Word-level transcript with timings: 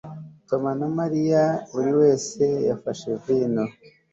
Tom 0.47 0.63
na 0.79 0.87
Mariya 0.99 1.43
buri 1.71 1.91
wese 1.99 2.43
yafashe 2.69 3.07
vino 3.23 3.63